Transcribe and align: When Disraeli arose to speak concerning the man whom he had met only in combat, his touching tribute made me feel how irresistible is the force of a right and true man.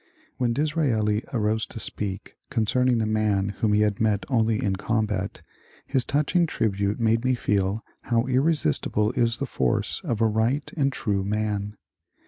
When 0.37 0.51
Disraeli 0.51 1.23
arose 1.31 1.67
to 1.67 1.79
speak 1.79 2.35
concerning 2.49 2.97
the 2.97 3.05
man 3.05 3.49
whom 3.59 3.71
he 3.73 3.81
had 3.81 4.01
met 4.01 4.25
only 4.29 4.57
in 4.63 4.75
combat, 4.77 5.43
his 5.85 6.03
touching 6.03 6.47
tribute 6.47 6.99
made 6.99 7.23
me 7.23 7.35
feel 7.35 7.83
how 8.05 8.25
irresistible 8.25 9.11
is 9.11 9.37
the 9.37 9.45
force 9.45 10.01
of 10.03 10.19
a 10.19 10.25
right 10.27 10.73
and 10.75 10.91
true 10.91 11.23
man. 11.23 11.77